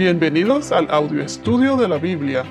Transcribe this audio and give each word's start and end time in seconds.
Bienvenidos 0.00 0.72
al 0.72 0.90
audio 0.90 1.22
estudio 1.22 1.76
de 1.76 1.86
la 1.86 1.98
Biblia. 1.98 2.42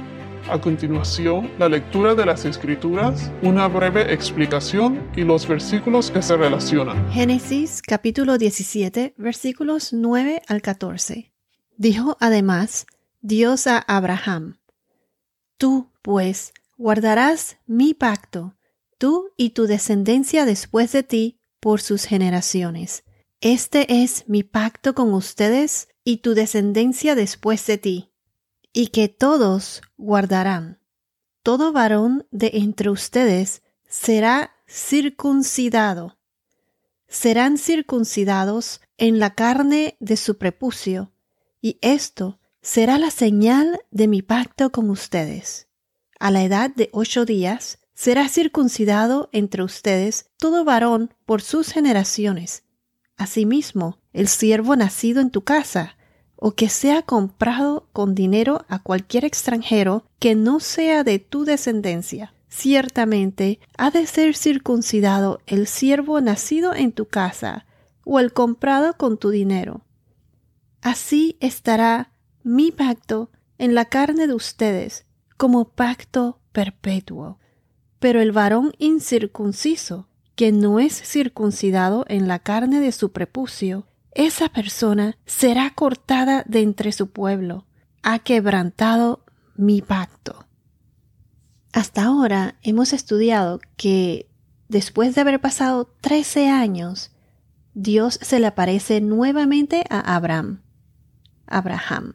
A 0.51 0.61
continuación, 0.61 1.49
la 1.57 1.67
lectura 1.67 2.13
de 2.13 2.23
las 2.23 2.45
Escrituras, 2.45 3.31
una 3.41 3.67
breve 3.67 4.13
explicación 4.13 5.09
y 5.15 5.23
los 5.23 5.47
versículos 5.47 6.11
que 6.11 6.21
se 6.21 6.37
relacionan. 6.37 7.11
Génesis 7.11 7.81
capítulo 7.81 8.37
17 8.37 9.15
versículos 9.17 9.93
9 9.93 10.43
al 10.47 10.61
14. 10.61 11.33
Dijo 11.75 12.17
además 12.19 12.85
Dios 13.21 13.65
a 13.65 13.79
Abraham, 13.79 14.59
Tú, 15.57 15.89
pues, 16.03 16.53
guardarás 16.77 17.57
mi 17.65 17.95
pacto, 17.95 18.53
tú 18.99 19.31
y 19.37 19.49
tu 19.49 19.65
descendencia 19.65 20.45
después 20.45 20.91
de 20.91 21.01
ti, 21.01 21.39
por 21.59 21.81
sus 21.81 22.05
generaciones. 22.05 23.05
Este 23.41 24.03
es 24.03 24.25
mi 24.27 24.43
pacto 24.43 24.93
con 24.93 25.15
ustedes 25.15 25.87
y 26.09 26.17
tu 26.17 26.33
descendencia 26.33 27.13
después 27.13 27.67
de 27.67 27.77
ti, 27.77 28.11
y 28.73 28.87
que 28.87 29.09
todos 29.09 29.83
guardarán. 29.95 30.79
Todo 31.43 31.71
varón 31.71 32.25
de 32.31 32.49
entre 32.55 32.89
ustedes 32.89 33.61
será 33.87 34.55
circuncidado. 34.67 36.17
Serán 37.07 37.59
circuncidados 37.59 38.81
en 38.97 39.19
la 39.19 39.35
carne 39.35 39.97
de 39.99 40.17
su 40.17 40.39
prepucio, 40.39 41.11
y 41.61 41.77
esto 41.83 42.39
será 42.59 42.97
la 42.97 43.11
señal 43.11 43.79
de 43.91 44.07
mi 44.07 44.23
pacto 44.23 44.71
con 44.71 44.89
ustedes. 44.89 45.67
A 46.19 46.31
la 46.31 46.41
edad 46.41 46.71
de 46.73 46.89
ocho 46.91 47.23
días 47.23 47.77
será 47.93 48.29
circuncidado 48.29 49.29
entre 49.31 49.61
ustedes 49.61 50.31
todo 50.39 50.65
varón 50.65 51.13
por 51.27 51.43
sus 51.43 51.71
generaciones. 51.71 52.63
Asimismo, 53.15 53.99
el 54.11 54.27
siervo 54.27 54.75
nacido 54.75 55.21
en 55.21 55.29
tu 55.29 55.43
casa 55.43 55.97
o 56.41 56.51
que 56.51 56.69
sea 56.69 57.01
comprado 57.01 57.87
con 57.91 58.15
dinero 58.15 58.65
a 58.69 58.79
cualquier 58.79 59.25
extranjero 59.25 60.05
que 60.19 60.35
no 60.35 60.61
sea 60.61 61.03
de 61.03 61.19
tu 61.19 61.43
descendencia. 61.43 62.33
Ciertamente 62.47 63.59
ha 63.77 63.91
de 63.91 64.07
ser 64.07 64.35
circuncidado 64.35 65.41
el 65.45 65.67
siervo 65.67 66.21
nacido 66.21 66.73
en 66.73 66.93
tu 66.93 67.05
casa 67.05 67.65
o 68.05 68.19
el 68.19 68.31
comprado 68.31 68.95
con 68.95 69.17
tu 69.17 69.29
dinero. 69.29 69.81
Así 70.81 71.37
estará 71.41 72.13
mi 72.41 72.71
pacto 72.71 73.29
en 73.57 73.75
la 73.75 73.85
carne 73.85 74.25
de 74.25 74.33
ustedes 74.33 75.05
como 75.35 75.65
pacto 75.65 76.39
perpetuo. 76.53 77.37
Pero 77.99 78.21
el 78.21 78.31
varón 78.31 78.71
incircunciso, 78.77 80.07
que 80.35 80.53
no 80.53 80.79
es 80.79 80.93
circuncidado 80.93 82.05
en 82.07 82.29
la 82.29 82.39
carne 82.39 82.79
de 82.79 82.93
su 82.93 83.11
prepucio, 83.11 83.88
esa 84.11 84.49
persona 84.49 85.17
será 85.25 85.71
cortada 85.73 86.43
de 86.47 86.61
entre 86.61 86.91
su 86.91 87.11
pueblo. 87.11 87.65
Ha 88.01 88.19
quebrantado 88.19 89.23
mi 89.55 89.81
pacto. 89.81 90.45
Hasta 91.73 92.05
ahora 92.05 92.55
hemos 92.63 92.93
estudiado 92.93 93.59
que 93.77 94.27
después 94.67 95.13
de 95.15 95.21
haber 95.21 95.39
pasado 95.39 95.85
trece 96.01 96.49
años, 96.49 97.11
Dios 97.73 98.19
se 98.21 98.39
le 98.39 98.47
aparece 98.47 99.01
nuevamente 99.01 99.83
a 99.89 100.15
Abraham. 100.15 100.61
Abraham. 101.45 102.13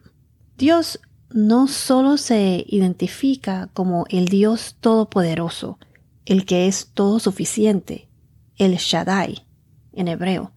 Dios 0.57 0.99
no 1.29 1.67
solo 1.67 2.17
se 2.17 2.63
identifica 2.67 3.69
como 3.73 4.05
el 4.09 4.25
Dios 4.25 4.77
todopoderoso, 4.79 5.79
el 6.25 6.45
que 6.45 6.67
es 6.67 6.91
todo 6.93 7.19
suficiente, 7.19 8.09
el 8.57 8.75
Shaddai 8.75 9.45
en 9.93 10.07
hebreo, 10.07 10.51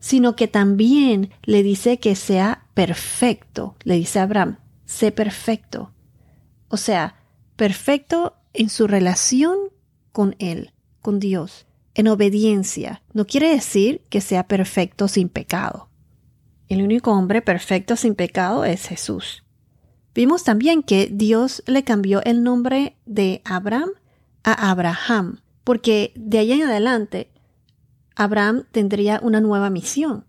sino 0.00 0.36
que 0.36 0.48
también 0.48 1.30
le 1.42 1.62
dice 1.62 1.98
que 1.98 2.14
sea 2.14 2.66
perfecto. 2.74 3.76
Le 3.82 3.94
dice 3.94 4.20
a 4.20 4.24
Abraham, 4.24 4.58
sé 4.84 5.12
perfecto. 5.12 5.92
O 6.68 6.76
sea, 6.76 7.16
perfecto 7.56 8.34
en 8.52 8.68
su 8.68 8.86
relación 8.86 9.56
con 10.12 10.36
Él, 10.38 10.72
con 11.00 11.18
Dios, 11.18 11.66
en 11.94 12.08
obediencia. 12.08 13.02
No 13.12 13.26
quiere 13.26 13.50
decir 13.50 14.02
que 14.08 14.20
sea 14.20 14.46
perfecto 14.46 15.08
sin 15.08 15.28
pecado. 15.28 15.88
El 16.68 16.82
único 16.82 17.12
hombre 17.12 17.42
perfecto 17.42 17.96
sin 17.96 18.14
pecado 18.14 18.64
es 18.64 18.86
Jesús. 18.86 19.44
Vimos 20.14 20.44
también 20.44 20.82
que 20.82 21.08
Dios 21.10 21.62
le 21.66 21.84
cambió 21.84 22.22
el 22.24 22.42
nombre 22.42 22.96
de 23.06 23.40
Abraham 23.44 23.90
a 24.42 24.70
Abraham, 24.70 25.40
porque 25.64 26.12
de 26.14 26.38
allá 26.38 26.54
en 26.54 26.62
adelante 26.62 27.30
Abraham 28.18 28.64
tendría 28.72 29.20
una 29.22 29.40
nueva 29.40 29.70
misión. 29.70 30.24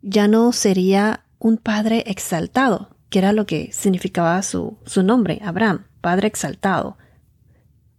Ya 0.00 0.28
no 0.28 0.50
sería 0.52 1.26
un 1.38 1.58
padre 1.58 2.04
exaltado, 2.06 2.96
que 3.10 3.18
era 3.18 3.34
lo 3.34 3.44
que 3.44 3.70
significaba 3.70 4.40
su, 4.42 4.78
nombre, 5.04 5.38
Abraham, 5.44 5.84
padre 6.00 6.26
exaltado. 6.26 6.96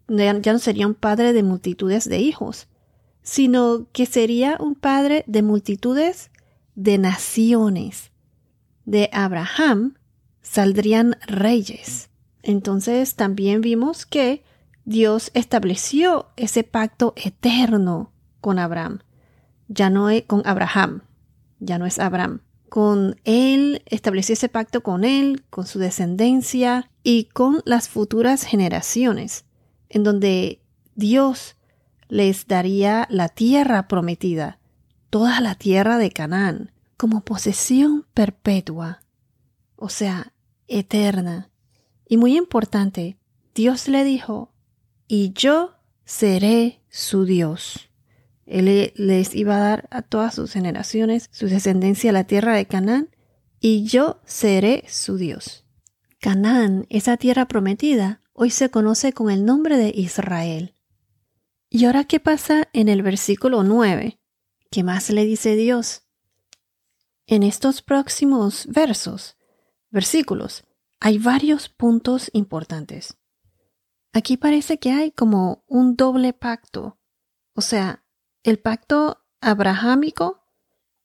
Ya 0.08 0.34
no 0.34 0.58
sería 0.58 0.88
un 0.88 0.96
padre 0.96 1.32
de 1.32 1.44
multitudes 1.44 2.10
de 2.10 2.18
hijos, 2.18 2.70
sino 3.22 3.86
que 3.92 4.08
sería 4.08 4.58
un 4.60 4.74
padre 4.74 5.24
de 5.28 5.44
multitudes 5.44 6.32
de 6.74 6.98
naciones. 6.98 8.10
De 8.86 9.12
Abraham 9.14 9.94
saldrían 10.42 11.18
reyes. 11.28 12.10
Entonces 12.42 13.14
también 13.14 13.62
vimos 13.62 14.08
que 14.08 14.44
Dios 14.86 15.30
estableció 15.36 16.30
ese 16.36 16.64
pacto 16.64 17.14
eterno 17.16 18.12
con 18.42 18.58
Abraham 18.58 19.02
ya 19.70 19.90
no 19.90 20.10
es 20.10 20.24
con 20.26 20.42
Abraham, 20.46 21.04
ya 21.60 21.78
no 21.78 21.86
es 21.86 22.00
Abraham. 22.00 22.42
Con 22.68 23.20
él 23.24 23.82
estableció 23.86 24.34
ese 24.34 24.50
pacto 24.50 24.82
con 24.84 25.06
él, 25.06 25.46
con 25.50 25.66
su 25.66 25.80
descendencia 25.80 26.92
y 27.04 27.26
con 27.26 27.62
las 27.66 27.88
futuras 27.88 28.44
generaciones, 28.44 29.46
en 29.88 30.04
donde 30.04 30.62
Dios 30.96 31.56
les 32.10 32.48
daría 32.48 33.08
la 33.10 33.30
tierra 33.30 33.88
prometida, 33.88 34.60
toda 35.10 35.40
la 35.42 35.56
tierra 35.56 35.98
de 35.98 36.12
Canaán, 36.12 36.72
como 36.98 37.22
posesión 37.22 38.06
perpetua, 38.14 39.02
o 39.76 39.90
sea, 39.90 40.34
eterna. 40.68 41.50
Y 42.08 42.18
muy 42.18 42.36
importante, 42.36 43.18
Dios 43.56 43.88
le 43.88 44.04
dijo, 44.04 44.52
y 45.08 45.32
yo 45.34 45.76
seré 46.06 46.82
su 46.90 47.26
Dios. 47.26 47.89
Él 48.50 48.92
les 48.96 49.36
iba 49.36 49.58
a 49.58 49.60
dar 49.60 49.88
a 49.92 50.02
todas 50.02 50.34
sus 50.34 50.52
generaciones 50.52 51.30
su 51.32 51.48
descendencia 51.48 52.10
a 52.10 52.14
la 52.14 52.24
tierra 52.24 52.56
de 52.56 52.66
Canaán, 52.66 53.16
y 53.60 53.84
yo 53.84 54.20
seré 54.26 54.86
su 54.88 55.18
Dios. 55.18 55.66
Canaán, 56.20 56.88
esa 56.90 57.16
tierra 57.18 57.48
prometida, 57.48 58.24
hoy 58.34 58.50
se 58.50 58.72
conoce 58.72 59.14
con 59.14 59.30
el 59.30 59.46
nombre 59.46 59.78
de 59.78 59.92
Israel. 59.94 60.74
¿Y 61.70 61.86
ahora 61.86 62.06
qué 62.06 62.20
pasa 62.20 62.68
en 62.74 62.90
el 62.90 63.04
versículo 63.04 63.62
9? 63.62 64.20
¿Qué 64.72 64.84
más 64.84 65.12
le 65.12 65.26
dice 65.26 65.56
Dios? 65.56 66.08
En 67.28 67.44
estos 67.44 67.84
próximos 67.84 68.66
versos, 68.66 69.38
versículos, 69.92 70.64
hay 71.00 71.20
varios 71.20 71.70
puntos 71.70 72.32
importantes. 72.34 73.16
Aquí 74.12 74.38
parece 74.38 74.80
que 74.80 74.92
hay 74.92 75.12
como 75.12 75.64
un 75.68 75.96
doble 75.96 76.34
pacto, 76.34 76.98
o 77.54 77.62
sea, 77.62 78.04
el 78.44 78.60
pacto 78.60 79.20
abrahámico, 79.42 80.44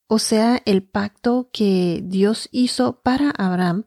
o 0.07 0.19
sea, 0.19 0.61
el 0.67 0.83
pacto 0.83 1.49
que 1.53 2.03
Dios 2.05 2.49
hizo 2.53 3.01
para 3.03 3.31
Abraham 3.31 3.87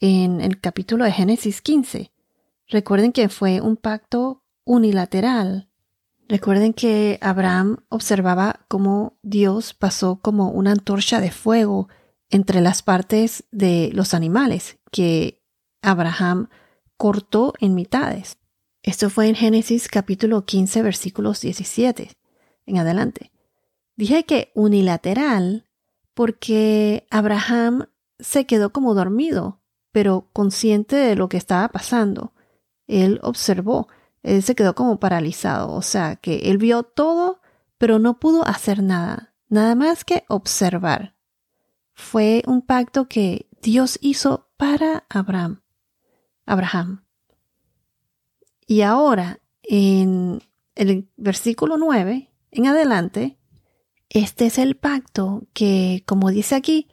en 0.00 0.40
el 0.40 0.60
capítulo 0.60 1.04
de 1.04 1.12
Génesis 1.12 1.60
15. 1.60 2.12
Recuerden 2.68 3.12
que 3.12 3.28
fue 3.28 3.60
un 3.60 3.76
pacto 3.76 4.44
unilateral. 4.64 5.68
Recuerden 6.28 6.72
que 6.72 7.18
Abraham 7.20 7.84
observaba 7.88 8.60
cómo 8.68 9.18
Dios 9.22 9.74
pasó 9.74 10.20
como 10.20 10.50
una 10.50 10.72
antorcha 10.72 11.20
de 11.20 11.30
fuego 11.30 11.88
entre 12.30 12.60
las 12.60 12.82
partes 12.82 13.44
de 13.50 13.90
los 13.92 14.14
animales 14.14 14.78
que 14.92 15.42
Abraham 15.82 16.48
cortó 16.96 17.54
en 17.60 17.74
mitades. 17.74 18.38
Esto 18.82 19.10
fue 19.10 19.28
en 19.28 19.34
Génesis 19.34 19.88
capítulo 19.88 20.46
15 20.46 20.82
versículos 20.82 21.40
17 21.40 22.19
en 22.70 22.78
adelante. 22.78 23.32
Dije 23.96 24.24
que 24.24 24.50
unilateral 24.54 25.68
porque 26.14 27.06
Abraham 27.10 27.86
se 28.18 28.46
quedó 28.46 28.72
como 28.72 28.94
dormido, 28.94 29.60
pero 29.92 30.28
consciente 30.32 30.96
de 30.96 31.16
lo 31.16 31.28
que 31.28 31.36
estaba 31.36 31.68
pasando. 31.68 32.32
Él 32.86 33.20
observó, 33.22 33.88
él 34.22 34.42
se 34.42 34.54
quedó 34.54 34.74
como 34.74 35.00
paralizado, 35.00 35.72
o 35.72 35.82
sea, 35.82 36.16
que 36.16 36.50
él 36.50 36.58
vio 36.58 36.82
todo, 36.82 37.40
pero 37.78 37.98
no 37.98 38.18
pudo 38.18 38.46
hacer 38.46 38.82
nada, 38.82 39.34
nada 39.48 39.74
más 39.74 40.04
que 40.04 40.24
observar. 40.28 41.14
Fue 41.94 42.42
un 42.46 42.62
pacto 42.62 43.08
que 43.08 43.48
Dios 43.62 43.98
hizo 44.00 44.48
para 44.56 45.04
Abraham. 45.08 45.62
Abraham. 46.46 47.04
Y 48.66 48.82
ahora, 48.82 49.40
en 49.62 50.42
el 50.74 51.08
versículo 51.16 51.76
9, 51.76 52.29
en 52.50 52.66
adelante, 52.66 53.38
este 54.08 54.46
es 54.46 54.58
el 54.58 54.76
pacto 54.76 55.46
que, 55.52 56.02
como 56.06 56.30
dice 56.30 56.54
aquí, 56.54 56.88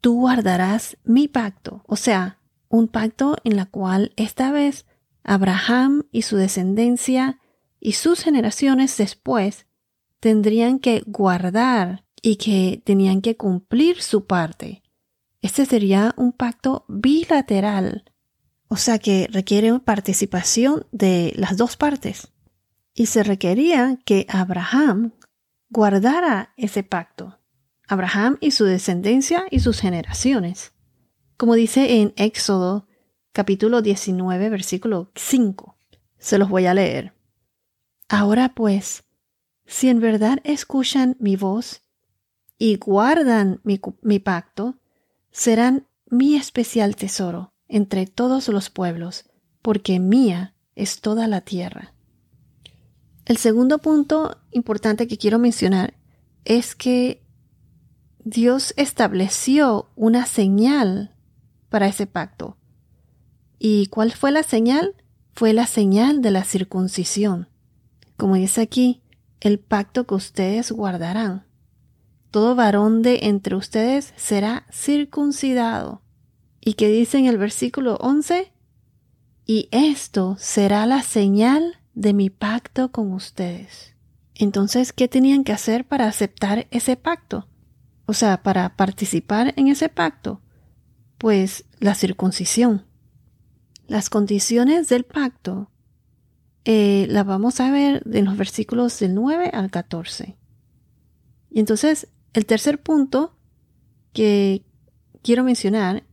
tú 0.00 0.20
guardarás 0.20 0.98
mi 1.04 1.28
pacto, 1.28 1.82
o 1.86 1.96
sea, 1.96 2.38
un 2.68 2.88
pacto 2.88 3.36
en 3.44 3.56
la 3.56 3.66
cual 3.66 4.12
esta 4.16 4.52
vez 4.52 4.86
Abraham 5.24 6.04
y 6.12 6.22
su 6.22 6.36
descendencia 6.36 7.40
y 7.80 7.92
sus 7.92 8.20
generaciones 8.20 8.96
después 8.96 9.66
tendrían 10.20 10.78
que 10.78 11.02
guardar 11.06 12.04
y 12.22 12.36
que 12.36 12.82
tenían 12.84 13.20
que 13.22 13.36
cumplir 13.36 14.02
su 14.02 14.26
parte. 14.26 14.82
Este 15.40 15.66
sería 15.66 16.14
un 16.16 16.32
pacto 16.32 16.84
bilateral, 16.88 18.04
o 18.68 18.76
sea 18.76 18.98
que 18.98 19.28
requiere 19.30 19.78
participación 19.78 20.86
de 20.90 21.32
las 21.36 21.56
dos 21.56 21.76
partes. 21.76 22.32
Y 22.98 23.06
se 23.06 23.22
requería 23.22 24.00
que 24.04 24.26
Abraham 24.28 25.12
guardara 25.70 26.52
ese 26.56 26.82
pacto. 26.82 27.38
Abraham 27.86 28.38
y 28.40 28.50
su 28.50 28.64
descendencia 28.64 29.44
y 29.52 29.60
sus 29.60 29.78
generaciones. 29.78 30.72
Como 31.36 31.54
dice 31.54 32.00
en 32.00 32.12
Éxodo 32.16 32.88
capítulo 33.30 33.82
19 33.82 34.50
versículo 34.50 35.12
5. 35.14 35.78
Se 36.18 36.38
los 36.38 36.48
voy 36.48 36.66
a 36.66 36.74
leer. 36.74 37.14
Ahora 38.08 38.52
pues, 38.56 39.04
si 39.64 39.90
en 39.90 40.00
verdad 40.00 40.40
escuchan 40.42 41.16
mi 41.20 41.36
voz 41.36 41.82
y 42.58 42.78
guardan 42.78 43.60
mi, 43.62 43.80
mi 44.02 44.18
pacto, 44.18 44.74
serán 45.30 45.86
mi 46.10 46.34
especial 46.34 46.96
tesoro 46.96 47.54
entre 47.68 48.06
todos 48.06 48.48
los 48.48 48.70
pueblos, 48.70 49.30
porque 49.62 50.00
mía 50.00 50.56
es 50.74 51.00
toda 51.00 51.28
la 51.28 51.42
tierra. 51.42 51.94
El 53.28 53.36
segundo 53.36 53.76
punto 53.76 54.38
importante 54.52 55.06
que 55.06 55.18
quiero 55.18 55.38
mencionar 55.38 55.92
es 56.46 56.74
que 56.74 57.22
Dios 58.24 58.72
estableció 58.78 59.90
una 59.96 60.24
señal 60.24 61.14
para 61.68 61.88
ese 61.88 62.06
pacto. 62.06 62.56
¿Y 63.58 63.88
cuál 63.88 64.12
fue 64.12 64.32
la 64.32 64.42
señal? 64.42 64.94
Fue 65.34 65.52
la 65.52 65.66
señal 65.66 66.22
de 66.22 66.30
la 66.30 66.42
circuncisión. 66.42 67.48
Como 68.16 68.36
dice 68.36 68.62
aquí, 68.62 69.02
el 69.40 69.58
pacto 69.58 70.06
que 70.06 70.14
ustedes 70.14 70.72
guardarán. 70.72 71.44
Todo 72.30 72.54
varón 72.54 73.02
de 73.02 73.20
entre 73.24 73.56
ustedes 73.56 74.14
será 74.16 74.66
circuncidado. 74.72 76.00
¿Y 76.62 76.74
qué 76.74 76.88
dice 76.88 77.18
en 77.18 77.26
el 77.26 77.36
versículo 77.36 77.98
11? 78.00 78.50
Y 79.44 79.68
esto 79.70 80.36
será 80.38 80.86
la 80.86 81.02
señal 81.02 81.78
de 81.98 82.14
mi 82.14 82.30
pacto 82.30 82.92
con 82.92 83.12
ustedes. 83.12 83.96
Entonces, 84.36 84.92
¿qué 84.92 85.08
tenían 85.08 85.42
que 85.42 85.50
hacer 85.50 85.84
para 85.84 86.06
aceptar 86.06 86.68
ese 86.70 86.96
pacto? 86.96 87.48
O 88.06 88.12
sea, 88.12 88.44
para 88.44 88.76
participar 88.76 89.52
en 89.56 89.66
ese 89.66 89.88
pacto. 89.88 90.40
Pues 91.18 91.64
la 91.80 91.96
circuncisión. 91.96 92.86
Las 93.88 94.10
condiciones 94.10 94.88
del 94.88 95.04
pacto 95.04 95.72
eh, 96.64 97.08
las 97.10 97.26
vamos 97.26 97.58
a 97.58 97.72
ver 97.72 98.04
en 98.12 98.26
los 98.26 98.36
versículos 98.36 98.96
del 99.00 99.16
9 99.16 99.50
al 99.52 99.68
14. 99.68 100.36
Y 101.50 101.58
entonces, 101.58 102.06
el 102.32 102.46
tercer 102.46 102.80
punto 102.80 103.36
que 104.12 104.64
quiero 105.22 105.42
mencionar 105.42 106.04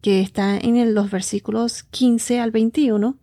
que 0.00 0.22
está 0.22 0.56
en 0.56 0.94
los 0.94 1.10
versículos 1.10 1.82
15 1.82 2.40
al 2.40 2.52
21, 2.52 3.18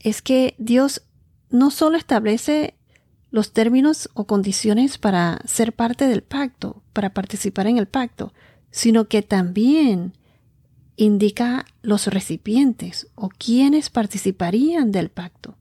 es 0.00 0.22
que 0.22 0.54
Dios 0.58 1.02
no 1.50 1.70
solo 1.70 1.96
establece 1.96 2.74
los 3.30 3.52
términos 3.52 4.08
o 4.14 4.26
condiciones 4.26 4.98
para 4.98 5.40
ser 5.44 5.72
parte 5.72 6.06
del 6.06 6.22
pacto, 6.22 6.82
para 6.92 7.12
participar 7.12 7.66
en 7.66 7.78
el 7.78 7.86
pacto, 7.86 8.32
sino 8.70 9.08
que 9.08 9.22
también 9.22 10.14
indica 10.96 11.64
los 11.82 12.06
recipientes 12.06 13.08
o 13.14 13.28
quienes 13.28 13.90
participarían 13.90 14.90
del 14.90 15.10
pacto. 15.10 15.56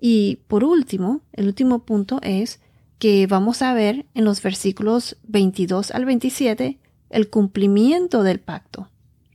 Y 0.00 0.40
por 0.48 0.64
último, 0.64 1.22
el 1.32 1.46
último 1.46 1.84
punto 1.84 2.20
es 2.22 2.60
que 2.98 3.26
vamos 3.26 3.62
a 3.62 3.74
ver 3.74 4.06
en 4.14 4.24
los 4.24 4.42
versículos 4.42 5.16
22 5.24 5.90
al 5.90 6.04
27 6.04 6.78
el 7.10 7.30
cumplimiento 7.30 8.22
del 8.22 8.40
pacto. 8.40 8.88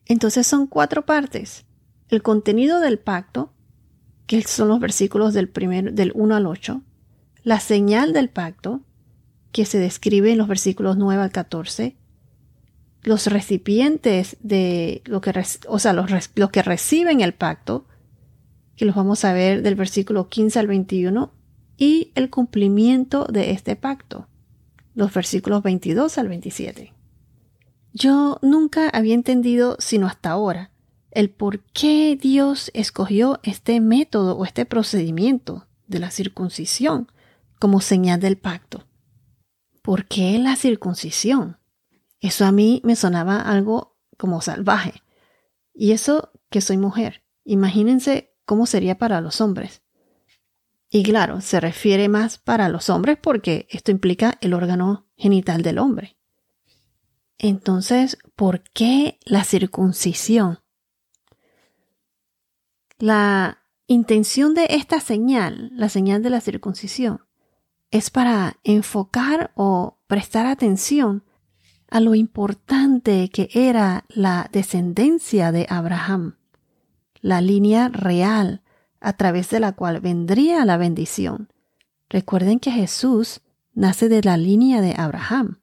Entonces 0.06 0.48
son 0.48 0.68
cuatro 0.68 1.06
partes. 1.06 1.66
El 2.08 2.22
contenido 2.22 2.80
del 2.80 3.00
pacto, 3.00 3.52
que 4.30 4.44
son 4.44 4.68
los 4.68 4.80
versículos 4.80 5.34
del, 5.34 5.50
primer, 5.50 5.94
del 5.94 6.12
1 6.14 6.36
al 6.36 6.46
8. 6.46 6.84
La 7.42 7.60
señal 7.60 8.14
del 8.14 8.30
pacto, 8.30 8.82
que 9.52 9.66
se 9.66 9.80
describe 9.80 10.32
en 10.32 10.38
los 10.38 10.48
versículos 10.48 10.98
9 10.98 11.24
al 11.24 11.32
14. 11.32 11.96
Los 13.02 13.26
recipientes 13.26 14.38
de 14.40 15.02
lo 15.06 15.20
que, 15.20 15.34
o 15.68 15.80
sea, 15.80 15.94
los, 15.94 16.12
los 16.36 16.52
que 16.52 16.62
reciben 16.62 17.22
el 17.22 17.34
pacto, 17.34 17.88
que 18.76 18.86
los 18.86 18.94
vamos 18.94 19.26
a 19.26 19.34
ver 19.34 19.64
del 19.64 19.74
versículo 19.74 20.30
15 20.30 20.60
al 20.60 20.68
21, 20.68 21.32
y 21.76 22.12
el 22.14 22.30
cumplimiento 22.30 23.26
de 23.26 23.50
este 23.50 23.76
pacto, 23.76 24.28
los 24.94 25.12
versículos 25.12 25.64
22 25.64 26.20
al 26.20 26.28
27. 26.28 26.94
Yo 27.94 28.38
nunca 28.44 28.90
había 28.90 29.16
entendido, 29.16 29.76
sino 29.80 30.06
hasta 30.06 30.30
ahora, 30.30 30.70
el 31.12 31.30
por 31.30 31.62
qué 31.74 32.18
Dios 32.20 32.72
escogió 32.74 33.40
este 33.44 33.80
método 33.80 34.38
o 34.38 34.46
este 34.46 34.66
procedimiento 34.66 35.68
de 35.88 36.00
la 36.00 36.12
circuncisión 36.12 37.12
como 37.60 37.82
señal 37.82 38.20
del 38.20 38.38
pacto. 38.38 38.86
¿Por 39.82 40.06
qué 40.06 40.38
la 40.40 40.56
circuncisión? 40.56 41.58
Eso 42.20 42.46
a 42.46 42.52
mí 42.52 42.82
me 42.84 42.96
sonaba 42.96 43.42
algo 43.42 43.98
como 44.18 44.42
salvaje. 44.42 45.02
Y 45.74 45.92
eso 45.92 46.32
que 46.50 46.62
soy 46.62 46.78
mujer. 46.78 47.24
Imagínense 47.44 48.36
cómo 48.46 48.66
sería 48.66 48.98
para 48.98 49.22
los 49.22 49.42
hombres. 49.42 49.82
Y 50.90 51.04
claro, 51.04 51.42
se 51.42 51.60
refiere 51.60 52.10
más 52.10 52.38
para 52.38 52.68
los 52.70 52.90
hombres 52.90 53.18
porque 53.22 53.68
esto 53.70 53.92
implica 53.92 54.38
el 54.42 54.54
órgano 54.54 55.08
genital 55.16 55.62
del 55.62 55.78
hombre. 55.78 56.18
Entonces, 57.38 58.18
¿por 58.36 58.64
qué 58.74 59.20
la 59.24 59.44
circuncisión? 59.44 60.60
La 63.00 63.60
intención 63.88 64.54
de 64.54 64.68
esta 64.72 65.00
señal, 65.00 65.72
la 65.74 65.88
señal 65.88 66.22
de 66.22 66.30
la 66.30 66.42
circuncisión, 66.42 67.22
es 67.92 68.10
para 68.10 68.58
enfocar 68.66 69.52
o 69.56 69.98
prestar 70.08 70.46
atención 70.46 71.24
a 71.90 72.02
lo 72.02 72.14
importante 72.14 73.30
que 73.30 73.50
era 73.54 74.04
la 74.10 74.50
descendencia 74.52 75.54
de 75.54 75.66
Abraham, 75.70 76.36
la 77.22 77.40
línea 77.40 77.88
real 77.88 78.64
a 79.00 79.14
través 79.14 79.50
de 79.50 79.62
la 79.62 79.72
cual 79.72 80.02
vendría 80.02 80.66
la 80.66 80.76
bendición. 80.76 81.54
Recuerden 82.10 82.60
que 82.60 82.72
Jesús 82.72 83.40
nace 83.74 84.10
de 84.10 84.22
la 84.24 84.36
línea 84.36 84.82
de 84.82 84.94
Abraham. 84.98 85.62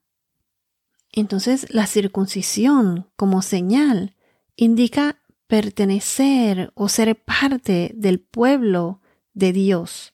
Entonces 1.11 1.71
la 1.71 1.85
circuncisión 1.85 3.07
como 3.15 3.43
señal 3.43 4.15
indica 4.55 5.19
pertenecer 5.47 6.71
o 6.75 6.89
ser 6.89 7.15
parte 7.23 7.91
del 7.95 8.19
pueblo 8.19 9.01
de 9.33 9.53
Dios. 9.53 10.13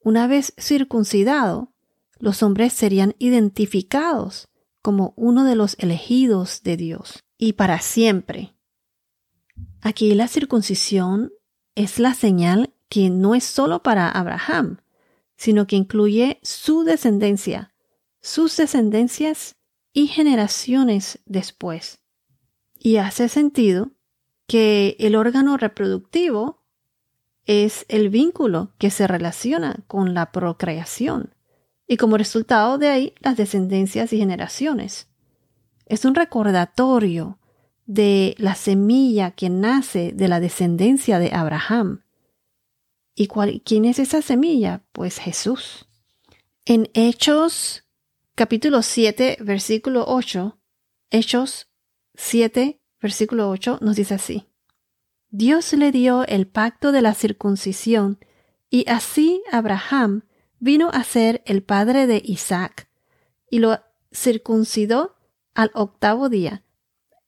Una 0.00 0.26
vez 0.26 0.54
circuncidado, 0.58 1.72
los 2.18 2.42
hombres 2.42 2.72
serían 2.72 3.14
identificados 3.18 4.48
como 4.82 5.12
uno 5.16 5.44
de 5.44 5.56
los 5.56 5.76
elegidos 5.78 6.62
de 6.62 6.76
Dios 6.76 7.24
y 7.38 7.54
para 7.54 7.80
siempre. 7.80 8.54
Aquí 9.82 10.14
la 10.14 10.28
circuncisión 10.28 11.32
es 11.74 11.98
la 11.98 12.14
señal 12.14 12.72
que 12.88 13.10
no 13.10 13.34
es 13.34 13.44
solo 13.44 13.82
para 13.82 14.08
Abraham, 14.08 14.78
sino 15.36 15.66
que 15.66 15.76
incluye 15.76 16.38
su 16.42 16.84
descendencia, 16.84 17.74
sus 18.20 18.56
descendencias 18.56 19.56
y 19.92 20.06
generaciones 20.06 21.18
después. 21.26 21.98
Y 22.78 22.96
hace 22.96 23.28
sentido 23.28 23.90
que 24.46 24.96
el 24.98 25.16
órgano 25.16 25.56
reproductivo 25.56 26.62
es 27.44 27.86
el 27.88 28.08
vínculo 28.08 28.72
que 28.78 28.90
se 28.90 29.06
relaciona 29.06 29.84
con 29.86 30.14
la 30.14 30.32
procreación 30.32 31.34
y 31.86 31.96
como 31.96 32.16
resultado 32.16 32.78
de 32.78 32.88
ahí 32.88 33.14
las 33.20 33.36
descendencias 33.36 34.12
y 34.12 34.18
generaciones. 34.18 35.08
Es 35.86 36.04
un 36.04 36.14
recordatorio 36.14 37.38
de 37.86 38.34
la 38.38 38.56
semilla 38.56 39.30
que 39.30 39.48
nace 39.48 40.12
de 40.12 40.26
la 40.28 40.40
descendencia 40.40 41.20
de 41.20 41.32
Abraham. 41.32 42.02
¿Y 43.14 43.28
quién 43.60 43.84
es 43.84 44.00
esa 44.00 44.20
semilla? 44.20 44.82
Pues 44.92 45.18
Jesús. 45.18 45.86
En 46.64 46.90
Hechos 46.94 47.84
capítulo 48.34 48.82
7, 48.82 49.38
versículo 49.40 50.04
8, 50.08 50.58
Hechos 51.10 51.68
7, 52.16 52.80
versículo 53.00 53.50
8 53.50 53.78
nos 53.80 53.96
dice 53.96 54.14
así. 54.14 54.46
Dios 55.30 55.72
le 55.72 55.92
dio 55.92 56.24
el 56.26 56.46
pacto 56.46 56.92
de 56.92 57.02
la 57.02 57.14
circuncisión 57.14 58.18
y 58.70 58.88
así 58.88 59.42
Abraham 59.52 60.22
vino 60.58 60.90
a 60.90 61.04
ser 61.04 61.42
el 61.46 61.62
padre 61.62 62.06
de 62.06 62.22
Isaac 62.24 62.88
y 63.50 63.58
lo 63.58 63.80
circuncidó 64.12 65.16
al 65.54 65.70
octavo 65.74 66.28
día. 66.28 66.62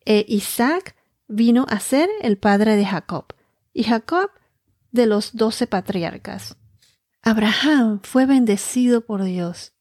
E 0.04 0.24
Isaac 0.28 0.96
vino 1.26 1.66
a 1.68 1.80
ser 1.80 2.08
el 2.22 2.38
padre 2.38 2.76
de 2.76 2.86
Jacob, 2.86 3.26
y 3.72 3.84
Jacob 3.84 4.30
de 4.90 5.06
los 5.06 5.36
doce 5.36 5.66
patriarcas. 5.66 6.56
Abraham 7.22 8.00
fue 8.02 8.26
bendecido 8.26 9.02
por 9.02 9.22
Dios 9.22 9.72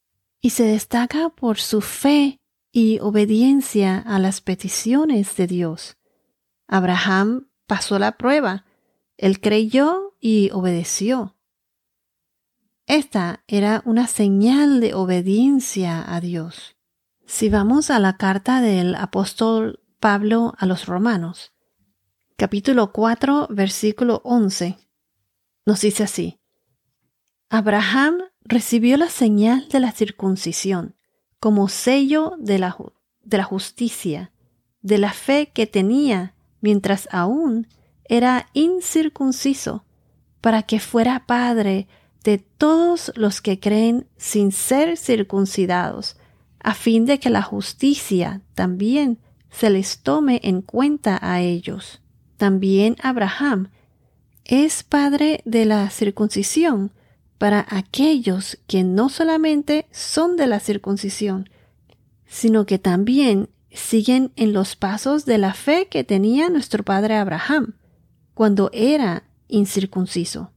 y 0.42 0.50
se 0.52 0.64
destaca 0.64 1.30
por 1.30 1.58
su 1.58 1.82
fe 1.82 2.40
y 2.80 3.00
obediencia 3.00 3.98
a 3.98 4.20
las 4.20 4.40
peticiones 4.40 5.36
de 5.36 5.48
Dios. 5.48 5.98
Abraham 6.68 7.50
pasó 7.66 7.98
la 7.98 8.18
prueba, 8.18 8.66
él 9.18 9.42
creyó 9.42 10.16
y 10.20 10.52
obedeció. 10.52 11.36
Esta 12.86 13.44
era 13.48 13.82
una 13.84 14.06
señal 14.06 14.80
de 14.80 14.94
obediencia 14.94 16.06
a 16.08 16.22
Dios. 16.22 16.76
Si 17.26 17.50
vamos 17.50 17.90
a 17.90 17.98
la 17.98 18.16
carta 18.18 18.62
del 18.62 18.94
apóstol 18.94 19.80
Pablo 20.00 20.54
a 20.60 20.68
los 20.68 20.86
romanos, 20.86 21.54
capítulo 22.36 22.92
4, 22.92 23.48
versículo 23.50 24.22
11, 24.24 24.78
nos 25.66 25.82
dice 25.82 26.04
así, 26.04 26.40
Abraham 27.50 28.20
recibió 28.42 28.98
la 28.98 29.10
señal 29.10 29.68
de 29.68 29.80
la 29.80 29.92
circuncisión 29.92 30.97
como 31.40 31.70
sello 31.70 32.34
de 32.40 32.60
la, 32.60 32.76
de 33.24 33.38
la 33.38 33.44
justicia, 33.44 34.32
de 34.82 34.98
la 34.98 35.14
fe 35.14 35.52
que 35.54 35.68
tenía 35.68 36.36
mientras 36.62 37.08
aún 37.12 37.68
era 38.06 38.48
incircunciso, 38.54 39.84
para 40.42 40.64
que 40.64 40.80
fuera 40.80 41.26
padre 41.26 41.88
de 42.24 42.38
todos 42.38 43.12
los 43.16 43.42
que 43.42 43.60
creen 43.60 44.08
sin 44.18 44.52
ser 44.52 44.98
circuncidados, 44.98 46.18
a 46.60 46.74
fin 46.74 47.06
de 47.06 47.20
que 47.20 47.30
la 47.30 47.42
justicia 47.42 48.42
también 48.56 49.20
se 49.50 49.70
les 49.70 50.00
tome 50.00 50.40
en 50.44 50.62
cuenta 50.62 51.20
a 51.22 51.42
ellos. 51.42 52.02
También 52.38 52.96
Abraham 53.02 53.70
es 54.46 54.84
padre 54.84 55.42
de 55.46 55.66
la 55.66 55.90
circuncisión 55.90 56.92
para 57.38 57.66
aquellos 57.70 58.58
que 58.68 58.84
no 58.84 59.10
solamente 59.10 59.88
son 59.92 60.38
de 60.38 60.48
la 60.48 60.60
circuncisión, 60.60 61.50
sino 62.26 62.66
que 62.66 62.80
también 62.80 63.50
siguen 63.72 64.32
en 64.36 64.54
los 64.54 64.76
pasos 64.76 65.26
de 65.26 65.38
la 65.38 65.54
fe 65.54 65.88
que 65.88 66.04
tenía 66.04 66.50
nuestro 66.50 66.84
padre 66.84 67.16
Abraham 67.16 67.76
cuando 68.34 68.70
era 68.74 69.24
incircunciso. 69.48 70.52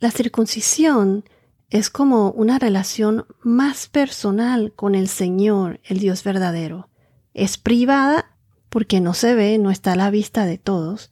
La 0.00 0.10
circuncisión 0.10 1.24
es 1.70 1.90
como 1.90 2.30
una 2.30 2.58
relación 2.58 3.26
más 3.42 3.88
personal 3.88 4.72
con 4.74 4.94
el 4.94 5.08
Señor, 5.08 5.80
el 5.84 5.98
Dios 5.98 6.24
verdadero. 6.24 6.88
Es 7.34 7.58
privada 7.58 8.36
porque 8.68 9.00
no 9.00 9.14
se 9.14 9.34
ve, 9.34 9.58
no 9.58 9.70
está 9.70 9.92
a 9.92 9.96
la 9.96 10.10
vista 10.10 10.46
de 10.46 10.58
todos, 10.58 11.10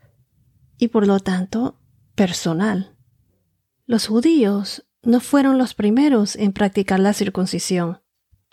y 0.79 0.89
por 0.89 1.07
lo 1.07 1.21
tanto 1.21 1.79
personal. 2.15 2.96
Los 3.87 4.09
judíos 4.09 4.85
no 5.05 5.21
fueron 5.21 5.59
los 5.59 5.75
primeros 5.75 6.35
en 6.35 6.53
practicar 6.53 6.99
la 6.99 7.13
circuncisión. 7.13 8.03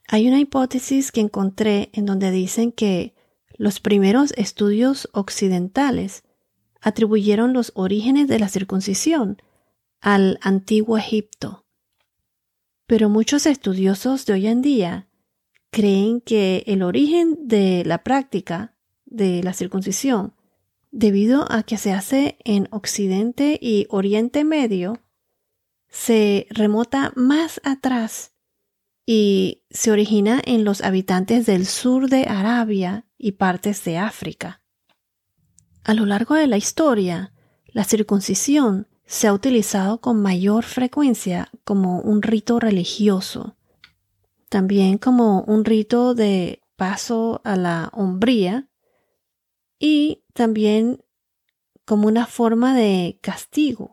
Hay 0.07 0.27
una 0.27 0.39
hipótesis 0.39 1.11
que 1.11 1.21
encontré 1.21 1.89
en 1.93 2.05
donde 2.05 2.29
dicen 2.29 2.71
que 2.71 3.15
los 3.57 3.79
primeros 3.79 4.31
estudios 4.37 5.09
occidentales 5.11 6.23
atribuyeron 6.81 7.51
los 7.51 7.71
orígenes 7.73 8.27
de 8.27 8.37
la 8.37 8.47
circuncisión 8.47 9.41
al 10.01 10.37
antiguo 10.41 10.99
Egipto. 10.99 11.65
Pero 12.85 13.09
muchos 13.09 13.47
estudiosos 13.47 14.27
de 14.27 14.33
hoy 14.33 14.47
en 14.47 14.61
día 14.61 15.07
creen 15.71 16.21
que 16.21 16.63
el 16.67 16.83
origen 16.83 17.47
de 17.47 17.83
la 17.85 18.03
práctica 18.03 18.75
de 19.05 19.41
la 19.41 19.53
circuncisión, 19.53 20.35
debido 20.91 21.51
a 21.51 21.63
que 21.63 21.77
se 21.77 21.91
hace 21.91 22.37
en 22.43 22.67
Occidente 22.69 23.57
y 23.59 23.87
Oriente 23.89 24.43
Medio, 24.43 24.99
se 25.93 26.47
remota 26.50 27.13
más 27.15 27.62
atrás 27.63 28.33
y 29.05 29.62
se 29.69 29.91
origina 29.91 30.41
en 30.43 30.65
los 30.65 30.81
habitantes 30.81 31.45
del 31.45 31.67
sur 31.67 32.09
de 32.09 32.23
Arabia 32.23 33.05
y 33.15 33.33
partes 33.33 33.83
de 33.83 34.00
África. 34.00 34.63
A 35.83 35.93
lo 35.93 36.07
largo 36.07 36.33
de 36.33 36.47
la 36.47 36.57
historia, 36.57 37.31
la 37.67 37.83
circuncisión 37.83 38.88
se 39.05 39.27
ha 39.27 39.33
utilizado 39.33 40.01
con 40.01 40.19
mayor 40.19 40.63
frecuencia 40.63 41.51
como 41.63 42.01
un 42.01 42.23
rito 42.23 42.59
religioso, 42.59 43.55
también 44.50 44.97
como 44.97 45.41
un 45.43 45.63
rito 45.63 46.15
de 46.15 46.63
paso 46.75 47.39
a 47.43 47.55
la 47.55 47.91
hombría 47.93 48.67
y 49.77 50.23
también 50.33 51.03
como 51.85 52.07
una 52.07 52.25
forma 52.25 52.73
de 52.73 53.19
castigo 53.21 53.92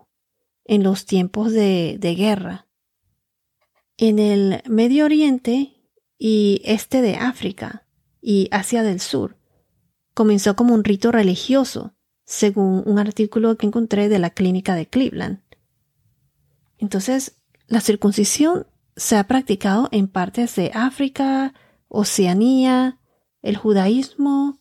en 0.70 0.84
los 0.84 1.04
tiempos 1.04 1.50
de, 1.50 1.96
de 1.98 2.14
guerra. 2.14 2.68
En 3.96 4.20
el 4.20 4.62
Medio 4.68 5.04
Oriente 5.04 5.74
y 6.16 6.62
este 6.64 7.02
de 7.02 7.16
África 7.16 7.88
y 8.22 8.46
Asia 8.52 8.84
del 8.84 9.00
Sur, 9.00 9.36
comenzó 10.14 10.54
como 10.54 10.72
un 10.72 10.84
rito 10.84 11.10
religioso, 11.10 11.96
según 12.24 12.84
un 12.86 13.00
artículo 13.00 13.56
que 13.56 13.66
encontré 13.66 14.08
de 14.08 14.20
la 14.20 14.30
clínica 14.30 14.76
de 14.76 14.86
Cleveland. 14.86 15.40
Entonces, 16.78 17.42
la 17.66 17.80
circuncisión 17.80 18.68
se 18.94 19.16
ha 19.16 19.26
practicado 19.26 19.88
en 19.90 20.06
partes 20.06 20.54
de 20.54 20.70
África, 20.72 21.52
Oceanía, 21.88 23.00
el 23.42 23.56
judaísmo 23.56 24.56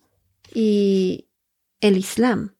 y 0.56 1.28
el 1.82 1.98
Islam. 1.98 2.56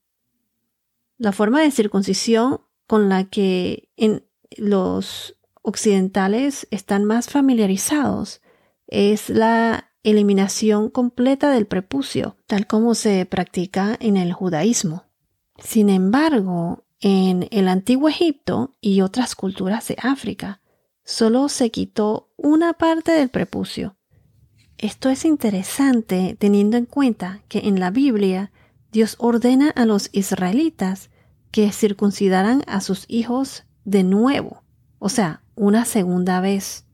La 1.18 1.32
forma 1.32 1.62
de 1.62 1.72
circuncisión 1.72 2.69
con 2.90 3.08
la 3.08 3.26
que 3.26 3.88
en 3.98 4.26
los 4.58 5.38
occidentales 5.62 6.68
están 6.72 7.06
más 7.06 7.30
familiarizados 7.30 8.42
es 8.88 9.30
la 9.30 9.92
eliminación 10.02 10.90
completa 10.90 11.52
del 11.52 11.68
prepucio, 11.68 12.36
tal 12.48 12.66
como 12.66 12.96
se 12.96 13.28
practica 13.28 13.96
en 14.00 14.18
el 14.18 14.34
judaísmo. 14.34 15.04
Sin 15.64 15.92
embargo, 15.92 16.84
en 17.00 17.48
el 17.52 17.68
antiguo 17.68 18.10
Egipto 18.10 18.76
y 18.82 19.02
otras 19.02 19.36
culturas 19.36 19.88
de 19.88 19.96
África, 20.02 20.60
solo 21.04 21.48
se 21.48 21.70
quitó 21.70 22.32
una 22.38 22.74
parte 22.74 23.12
del 23.12 23.30
prepucio. 23.30 23.98
Esto 24.80 25.12
es 25.12 25.26
interesante 25.26 26.36
teniendo 26.40 26.76
en 26.76 26.88
cuenta 26.88 27.44
que 27.50 27.60
en 27.68 27.80
la 27.80 27.92
Biblia 27.92 28.52
Dios 28.92 29.16
ordena 29.20 29.70
a 29.70 29.86
los 29.86 30.10
israelitas 30.12 31.12
que 31.52 31.72
circuncidaran 31.72 32.64
a 32.68 32.82
sus 32.82 33.06
hijos 33.08 33.64
de 33.86 34.04
nuevo, 34.04 34.64
o 35.00 35.10
sea, 35.10 35.42
una 35.56 35.86
segunda 35.86 36.42
vez. 36.42 36.86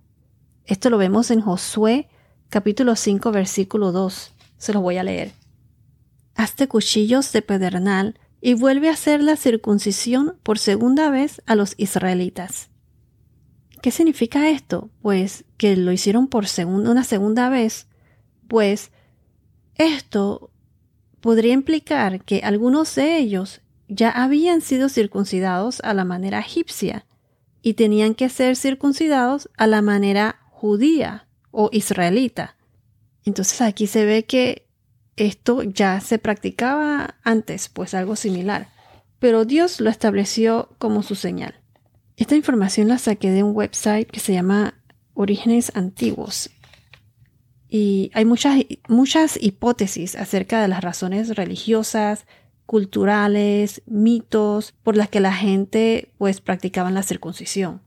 Esto 0.66 0.90
lo 0.90 0.98
vemos 0.98 1.30
en 1.32 1.42
Josué 1.42 2.08
capítulo 2.50 2.96
5 2.96 3.32
versículo 3.32 3.92
2. 3.92 4.34
Se 4.58 4.74
lo 4.74 4.82
voy 4.82 4.98
a 4.98 5.04
leer. 5.04 5.34
Hazte 6.36 6.68
cuchillos 6.68 7.32
de 7.32 7.42
pedernal 7.42 8.20
y 8.42 8.54
vuelve 8.54 8.90
a 8.90 8.94
hacer 8.94 9.22
la 9.22 9.36
circuncisión 9.36 10.38
por 10.44 10.60
segunda 10.60 11.10
vez 11.10 11.42
a 11.46 11.56
los 11.56 11.74
israelitas. 11.78 12.70
¿Qué 13.82 13.92
significa 13.92 14.50
esto? 14.50 14.90
Pues 15.02 15.46
que 15.58 15.76
lo 15.78 15.92
hicieron 15.92 16.28
por 16.28 16.46
una 16.66 17.04
segunda 17.04 17.50
vez. 17.50 17.88
Pues 18.48 18.92
esto 19.76 20.50
podría 21.22 21.54
implicar 21.54 22.24
que 22.24 22.42
algunos 22.44 22.96
de 22.96 23.18
ellos 23.18 23.62
ya 23.88 24.10
habían 24.10 24.62
sido 24.62 24.90
circuncidados 24.90 25.82
a 25.82 25.94
la 25.94 26.06
manera 26.06 26.40
egipcia 26.40 27.06
y 27.62 27.74
tenían 27.74 28.16
que 28.16 28.30
ser 28.30 28.56
circuncidados 28.56 29.50
a 29.58 29.68
la 29.68 29.82
manera 29.82 30.40
judía 30.52 31.28
o 31.52 31.70
israelita. 31.72 32.56
Entonces 33.24 33.62
aquí 33.62 33.88
se 33.88 34.06
ve 34.06 34.26
que 34.26 34.68
esto 35.16 35.64
ya 35.64 36.00
se 36.02 36.20
practicaba 36.20 37.16
antes, 37.24 37.70
pues 37.70 37.94
algo 37.94 38.16
similar, 38.16 38.70
pero 39.20 39.46
Dios 39.46 39.80
lo 39.80 39.90
estableció 39.90 40.70
como 40.78 41.04
su 41.04 41.16
señal. 41.16 41.56
Esta 42.18 42.36
información 42.36 42.88
la 42.88 42.98
saqué 42.98 43.32
de 43.32 43.44
un 43.44 43.56
website 43.56 44.10
que 44.10 44.20
se 44.20 44.34
llama 44.34 44.76
Orígenes 45.14 45.72
Antiguos. 45.76 46.50
Y 47.68 48.12
hay 48.14 48.26
muchas, 48.26 48.58
muchas 48.88 49.42
hipótesis 49.42 50.16
acerca 50.16 50.62
de 50.62 50.68
las 50.68 50.82
razones 50.82 51.36
religiosas, 51.36 52.26
culturales, 52.66 53.82
mitos 53.86 54.74
por 54.84 54.98
las 54.98 55.10
que 55.10 55.20
la 55.20 55.34
gente 55.34 56.12
pues 56.18 56.42
practicaban 56.42 56.94
la 56.94 57.04
circuncisión. 57.04 57.82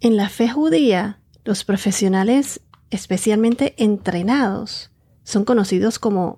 En 0.00 0.16
la 0.16 0.28
fe 0.28 0.48
judía, 0.48 1.20
los 1.44 1.64
profesionales 1.64 2.60
especialmente 2.90 3.74
entrenados 3.78 4.90
son 5.24 5.44
conocidos 5.44 5.98
como 5.98 6.36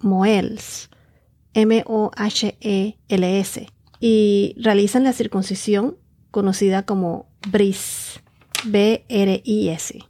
moels, 0.00 0.90
M-O-H-E-L-S, 1.54 2.96
y 3.98 4.54
realizan 4.58 5.04
la 5.04 5.12
circuncisión 5.12 5.96
conocida 6.30 6.84
como 6.84 7.30
bris, 7.48 8.20
B-R-I-S. 8.64 10.00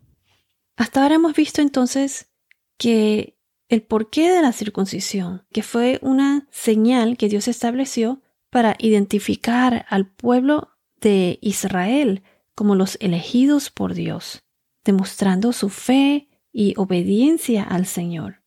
Hasta 0.77 1.03
ahora 1.03 1.15
hemos 1.15 1.35
visto 1.35 1.63
entonces 1.63 2.31
que 2.79 3.36
el 3.69 3.83
porqué 3.83 4.31
de 4.31 4.43
la 4.43 4.53
circuncisión, 4.53 5.45
que 5.53 5.63
fue 5.63 5.99
una 6.03 6.47
señal 6.51 7.17
que 7.17 7.29
Dios 7.29 7.49
estableció 7.49 8.23
para 8.51 8.77
identificar 8.79 9.87
al 9.89 10.07
pueblo 10.07 10.71
de 11.01 11.39
Israel 11.43 12.23
como 12.55 12.75
los 12.75 12.97
elegidos 13.01 13.71
por 13.71 13.95
Dios, 13.95 14.45
demostrando 14.85 15.53
su 15.53 15.69
fe 15.69 16.29
y 16.53 16.75
obediencia 16.77 17.63
al 17.63 17.87
Señor. 17.87 18.43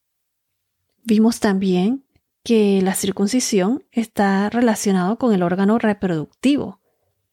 Vimos 1.04 1.40
también 1.40 2.06
que 2.44 2.82
la 2.82 2.96
circuncisión 2.96 3.84
está 3.92 4.50
relacionado 4.50 5.18
con 5.18 5.34
el 5.34 5.44
órgano 5.44 5.78
reproductivo, 5.78 6.82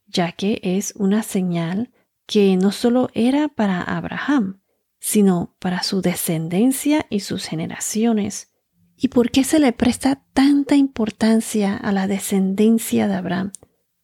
ya 0.07 0.33
que 0.33 0.61
es 0.63 0.93
una 0.97 1.23
señal 1.23 1.91
que 2.27 2.57
no 2.57 2.73
solo 2.73 3.09
era 3.15 3.49
para 3.49 3.81
Abraham, 3.81 4.61
sino 5.07 5.55
para 5.61 5.85
su 5.85 6.03
descendencia 6.03 7.07
y 7.11 7.21
sus 7.21 7.45
generaciones. 7.45 8.49
¿Y 8.97 9.07
por 9.07 9.31
qué 9.31 9.45
se 9.45 9.61
le 9.61 9.73
presta 9.73 10.25
tanta 10.33 10.75
importancia 10.75 11.77
a 11.77 11.93
la 11.93 12.09
descendencia 12.09 13.07
de 13.07 13.15
Abraham, 13.15 13.53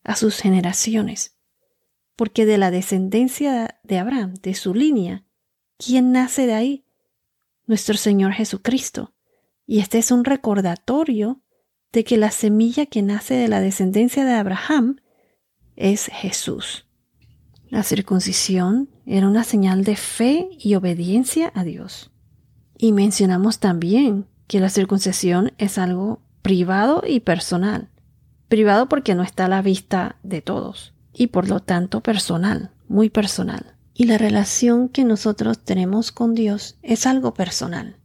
a 0.05 0.15
sus 0.15 0.39
generaciones? 0.39 1.37
Porque 2.15 2.47
de 2.47 2.57
la 2.57 2.71
descendencia 2.71 3.81
de 3.83 3.99
Abraham, 3.99 4.35
de 4.43 4.55
su 4.55 4.75
línea, 4.75 5.25
¿quién 5.77 6.13
nace 6.13 6.47
de 6.47 6.55
ahí? 6.55 6.85
Nuestro 7.67 7.97
Señor 7.97 8.35
Jesucristo. 8.35 9.13
Y 9.67 9.81
este 9.81 9.99
es 9.99 10.13
un 10.13 10.25
recordatorio 10.25 11.43
de 11.91 12.05
que 12.05 12.17
la 12.17 12.31
semilla 12.31 12.87
que 12.87 13.03
nace 13.03 13.35
de 13.35 13.49
la 13.49 13.59
descendencia 13.59 14.25
de 14.25 14.35
Abraham 14.35 15.01
es 15.75 16.07
Jesús. 16.13 16.87
La 17.73 17.85
circuncisión 17.85 18.91
era 19.07 19.27
una 19.27 19.45
señal 19.45 19.83
de 19.83 19.97
fe 19.97 20.51
y 20.59 20.75
obediencia 20.75 21.51
a 21.55 21.65
Dios. 21.65 22.11
Y 22.77 22.93
mencionamos 22.93 23.61
también 23.61 24.27
que 24.47 24.61
la 24.61 24.69
circuncisión 24.69 25.53
es 25.57 25.79
algo 25.79 26.21
privado 26.43 27.03
y 27.09 27.21
personal. 27.21 27.89
Privado 28.49 28.91
porque 28.91 29.15
no 29.15 29.23
está 29.23 29.47
a 29.47 29.49
la 29.49 29.63
vista 29.63 30.17
de 30.23 30.43
todos 30.43 30.93
y 31.15 31.29
por 31.29 31.49
lo 31.49 31.61
tanto 31.61 32.03
personal, 32.03 32.73
muy 32.89 33.09
personal. 33.09 33.75
Y 33.95 34.05
la 34.05 34.19
relación 34.19 34.91
que 34.91 35.05
nosotros 35.05 35.59
tenemos 35.59 36.13
con 36.13 36.35
Dios 36.35 36.77
es 36.83 37.07
algo 37.07 37.33
personal. 37.33 37.97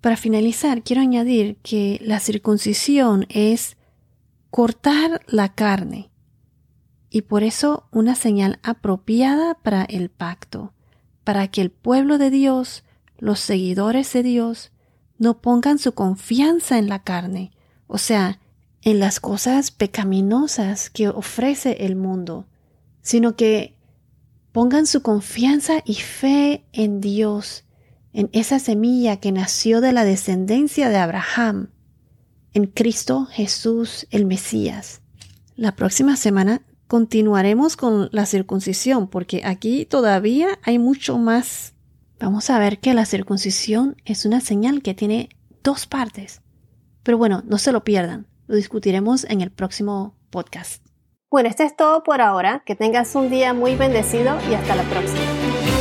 Para 0.00 0.16
finalizar, 0.16 0.84
quiero 0.84 1.02
añadir 1.02 1.56
que 1.64 2.00
la 2.04 2.20
circuncisión 2.20 3.26
es 3.30 3.76
cortar 4.50 5.22
la 5.26 5.56
carne, 5.56 6.07
y 7.10 7.22
por 7.22 7.42
eso 7.42 7.86
una 7.90 8.14
señal 8.14 8.58
apropiada 8.62 9.54
para 9.54 9.84
el 9.84 10.10
pacto, 10.10 10.72
para 11.24 11.48
que 11.48 11.60
el 11.60 11.70
pueblo 11.70 12.18
de 12.18 12.30
Dios, 12.30 12.84
los 13.18 13.40
seguidores 13.40 14.12
de 14.12 14.22
Dios, 14.22 14.70
no 15.18 15.40
pongan 15.40 15.78
su 15.78 15.92
confianza 15.92 16.78
en 16.78 16.88
la 16.88 17.02
carne, 17.02 17.52
o 17.86 17.98
sea, 17.98 18.40
en 18.82 19.00
las 19.00 19.20
cosas 19.20 19.70
pecaminosas 19.70 20.90
que 20.90 21.08
ofrece 21.08 21.84
el 21.86 21.96
mundo, 21.96 22.46
sino 23.02 23.36
que 23.36 23.74
pongan 24.52 24.86
su 24.86 25.02
confianza 25.02 25.82
y 25.84 25.94
fe 25.94 26.64
en 26.72 27.00
Dios, 27.00 27.64
en 28.12 28.30
esa 28.32 28.58
semilla 28.58 29.18
que 29.18 29.32
nació 29.32 29.80
de 29.80 29.92
la 29.92 30.04
descendencia 30.04 30.88
de 30.88 30.96
Abraham, 30.96 31.70
en 32.54 32.66
Cristo 32.66 33.26
Jesús 33.26 34.06
el 34.10 34.24
Mesías. 34.24 35.00
La 35.56 35.74
próxima 35.74 36.16
semana 36.16 36.62
continuaremos 36.88 37.76
con 37.76 38.08
la 38.10 38.26
circuncisión, 38.26 39.06
porque 39.06 39.42
aquí 39.44 39.84
todavía 39.84 40.58
hay 40.62 40.78
mucho 40.78 41.18
más. 41.18 41.74
Vamos 42.18 42.50
a 42.50 42.58
ver 42.58 42.80
que 42.80 42.94
la 42.94 43.04
circuncisión 43.04 43.96
es 44.04 44.24
una 44.24 44.40
señal 44.40 44.82
que 44.82 44.94
tiene 44.94 45.28
dos 45.62 45.86
partes. 45.86 46.40
Pero 47.04 47.16
bueno, 47.18 47.42
no 47.46 47.58
se 47.58 47.72
lo 47.72 47.84
pierdan. 47.84 48.26
Lo 48.48 48.56
discutiremos 48.56 49.24
en 49.24 49.42
el 49.42 49.52
próximo 49.52 50.16
podcast. 50.30 50.84
Bueno, 51.30 51.48
esto 51.48 51.62
es 51.62 51.76
todo 51.76 52.02
por 52.02 52.20
ahora. 52.20 52.62
Que 52.64 52.74
tengas 52.74 53.14
un 53.14 53.30
día 53.30 53.52
muy 53.52 53.76
bendecido 53.76 54.36
y 54.50 54.54
hasta 54.54 54.74
la 54.74 54.82
próxima. 54.84 55.77